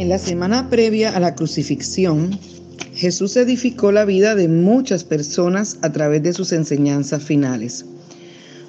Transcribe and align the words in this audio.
En 0.00 0.08
la 0.08 0.16
semana 0.16 0.70
previa 0.70 1.14
a 1.14 1.20
la 1.20 1.34
crucifixión, 1.34 2.30
Jesús 2.94 3.36
edificó 3.36 3.92
la 3.92 4.06
vida 4.06 4.34
de 4.34 4.48
muchas 4.48 5.04
personas 5.04 5.76
a 5.82 5.92
través 5.92 6.22
de 6.22 6.32
sus 6.32 6.52
enseñanzas 6.52 7.22
finales. 7.22 7.84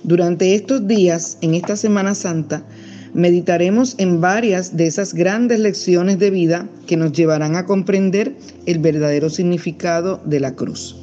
Durante 0.03 0.55
estos 0.55 0.89
días, 0.89 1.37
en 1.39 1.55
esta 1.55 1.77
Semana 1.77 2.15
Santa, 2.15 2.65
meditaremos 3.13 3.95
en 3.97 4.19
varias 4.19 4.75
de 4.75 4.87
esas 4.87 5.13
grandes 5.13 5.61
lecciones 5.61 6.19
de 6.19 6.31
vida 6.31 6.67
que 6.85 6.97
nos 6.97 7.13
llevarán 7.13 7.55
a 7.55 7.65
comprender 7.65 8.35
el 8.65 8.79
verdadero 8.79 9.29
significado 9.29 10.19
de 10.25 10.41
la 10.41 10.53
cruz. 10.53 10.97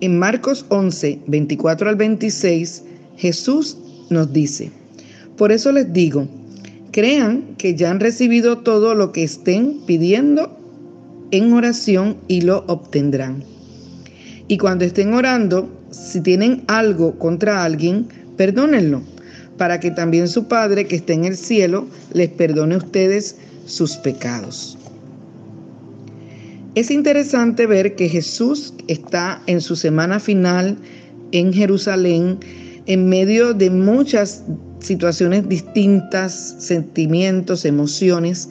En 0.00 0.18
Marcos 0.18 0.66
11, 0.70 1.20
24 1.28 1.88
al 1.88 1.94
26, 1.94 2.82
Jesús 3.16 3.78
nos 4.10 4.32
dice, 4.32 4.72
por 5.36 5.52
eso 5.52 5.70
les 5.70 5.92
digo, 5.92 6.26
crean 6.92 7.54
que 7.58 7.74
ya 7.74 7.90
han 7.90 8.00
recibido 8.00 8.58
todo 8.58 8.94
lo 8.94 9.12
que 9.12 9.24
estén 9.24 9.80
pidiendo 9.86 10.56
en 11.30 11.52
oración 11.52 12.16
y 12.28 12.40
lo 12.42 12.64
obtendrán. 12.66 13.44
Y 14.48 14.58
cuando 14.58 14.84
estén 14.84 15.12
orando, 15.12 15.70
si 15.90 16.20
tienen 16.20 16.64
algo 16.68 17.18
contra 17.18 17.64
alguien, 17.64 18.08
perdónenlo, 18.36 19.02
para 19.58 19.80
que 19.80 19.90
también 19.90 20.28
su 20.28 20.48
Padre 20.48 20.86
que 20.86 20.96
está 20.96 21.12
en 21.12 21.24
el 21.24 21.36
cielo 21.36 21.86
les 22.12 22.30
perdone 22.30 22.76
a 22.76 22.78
ustedes 22.78 23.36
sus 23.66 23.96
pecados. 23.96 24.78
Es 26.74 26.90
interesante 26.90 27.66
ver 27.66 27.96
que 27.96 28.08
Jesús 28.08 28.72
está 28.86 29.42
en 29.46 29.60
su 29.60 29.76
semana 29.76 30.20
final 30.20 30.78
en 31.32 31.52
Jerusalén 31.52 32.38
en 32.86 33.08
medio 33.08 33.52
de 33.52 33.68
muchas 33.68 34.44
situaciones 34.80 35.48
distintas, 35.48 36.56
sentimientos, 36.58 37.64
emociones, 37.64 38.48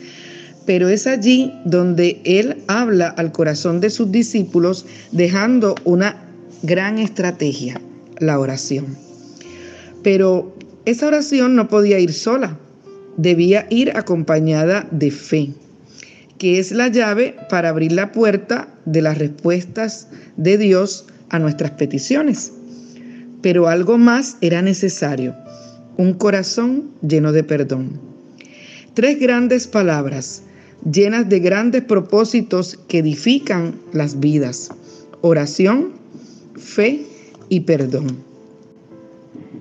pero 0.65 0.89
es 0.89 1.07
allí 1.07 1.53
donde 1.65 2.19
Él 2.25 2.63
habla 2.67 3.07
al 3.07 3.31
corazón 3.31 3.79
de 3.79 3.89
sus 3.89 4.11
discípulos 4.11 4.85
dejando 5.11 5.75
una 5.85 6.17
gran 6.63 6.97
estrategia, 6.99 7.79
la 8.19 8.39
oración. 8.39 8.97
Pero 10.03 10.55
esa 10.85 11.07
oración 11.07 11.55
no 11.55 11.69
podía 11.69 11.99
ir 11.99 12.13
sola, 12.13 12.57
debía 13.17 13.65
ir 13.69 13.95
acompañada 13.95 14.87
de 14.91 15.11
fe, 15.11 15.51
que 16.37 16.59
es 16.59 16.71
la 16.71 16.87
llave 16.87 17.35
para 17.49 17.69
abrir 17.69 17.91
la 17.91 18.11
puerta 18.11 18.67
de 18.85 19.01
las 19.01 19.17
respuestas 19.17 20.07
de 20.35 20.57
Dios 20.57 21.05
a 21.29 21.39
nuestras 21.39 21.71
peticiones. 21.71 22.51
Pero 23.41 23.67
algo 23.67 23.97
más 23.97 24.37
era 24.41 24.61
necesario, 24.61 25.35
un 25.97 26.13
corazón 26.13 26.91
lleno 27.01 27.31
de 27.31 27.43
perdón. 27.43 27.99
Tres 28.93 29.19
grandes 29.19 29.67
palabras 29.67 30.43
llenas 30.91 31.27
de 31.27 31.39
grandes 31.39 31.83
propósitos 31.83 32.79
que 32.87 32.99
edifican 32.99 33.75
las 33.93 34.19
vidas. 34.19 34.69
Oración, 35.21 35.93
fe 36.55 37.05
y 37.49 37.61
perdón. 37.61 38.17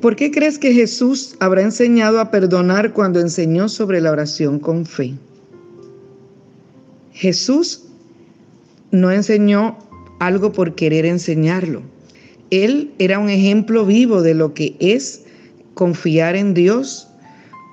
¿Por 0.00 0.14
qué 0.14 0.30
crees 0.30 0.58
que 0.58 0.74
Jesús 0.74 1.36
habrá 1.40 1.62
enseñado 1.62 2.20
a 2.20 2.30
perdonar 2.30 2.92
cuando 2.92 3.18
enseñó 3.18 3.68
sobre 3.68 4.00
la 4.00 4.12
oración 4.12 4.58
con 4.58 4.84
fe? 4.84 5.14
Jesús 7.12 7.84
no 8.90 9.10
enseñó 9.10 9.78
algo 10.20 10.52
por 10.52 10.74
querer 10.74 11.06
enseñarlo. 11.06 11.82
Él 12.50 12.92
era 12.98 13.18
un 13.18 13.30
ejemplo 13.30 13.86
vivo 13.86 14.22
de 14.22 14.34
lo 14.34 14.54
que 14.54 14.76
es 14.78 15.25
confiar 15.76 16.36
en 16.36 16.54
Dios 16.54 17.06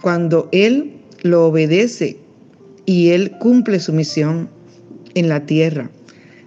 cuando 0.02 0.50
Él 0.52 0.92
lo 1.22 1.48
obedece 1.48 2.20
y 2.86 3.12
Él 3.12 3.32
cumple 3.40 3.80
su 3.80 3.94
misión 3.94 4.50
en 5.16 5.30
la 5.30 5.46
tierra 5.46 5.90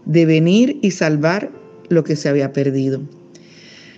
de 0.04 0.26
venir 0.26 0.78
y 0.82 0.90
salvar 0.90 1.50
lo 1.88 2.04
que 2.04 2.14
se 2.14 2.28
había 2.28 2.52
perdido. 2.52 3.00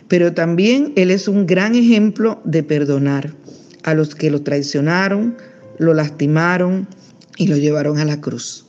Pero 0.06 0.32
también 0.34 0.92
Él 0.94 1.10
es 1.10 1.26
un 1.26 1.46
gran 1.46 1.74
ejemplo 1.74 2.40
de 2.44 2.62
perdonar 2.62 3.34
a 3.82 3.92
los 3.92 4.14
que 4.14 4.30
lo 4.30 4.42
traicionaron, 4.42 5.36
lo 5.78 5.94
lastimaron 5.94 6.86
y 7.38 7.48
lo 7.48 7.56
llevaron 7.56 7.98
a 7.98 8.04
la 8.04 8.20
cruz. 8.20 8.66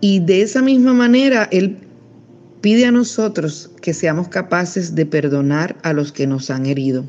Y 0.00 0.18
de 0.18 0.42
esa 0.42 0.62
misma 0.62 0.94
manera 0.94 1.48
Él 1.52 1.76
pide 2.60 2.86
a 2.86 2.90
nosotros 2.90 3.70
que 3.80 3.94
seamos 3.94 4.26
capaces 4.26 4.96
de 4.96 5.06
perdonar 5.06 5.76
a 5.84 5.92
los 5.92 6.10
que 6.10 6.26
nos 6.26 6.50
han 6.50 6.66
herido. 6.66 7.04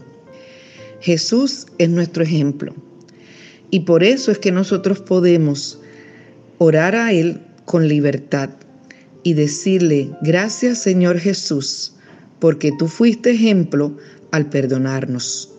Jesús 1.02 1.68
es 1.78 1.90
nuestro 1.90 2.24
ejemplo. 2.24 2.74
Y 3.72 3.82
por 3.82 4.04
eso 4.04 4.32
es 4.32 4.40
que 4.40 4.52
nosotros 4.52 5.00
podemos 5.00 5.80
orar 6.58 6.96
a 6.96 7.14
Él 7.14 7.42
con 7.66 7.88
libertad 7.88 8.50
y 9.24 9.34
decirle, 9.34 10.10
gracias 10.22 10.80
Señor 10.80 11.20
Jesús, 11.20 11.94
porque 12.40 12.72
tú 12.78 12.88
fuiste 12.88 13.32
ejemplo 13.32 13.96
al 14.32 14.50
perdonarnos. 14.50 15.54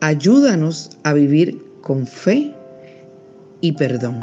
Ayúdanos 0.00 0.96
a 1.02 1.12
vivir 1.12 1.62
con 1.82 2.06
fe 2.06 2.52
y 3.60 3.72
perdón. 3.72 4.20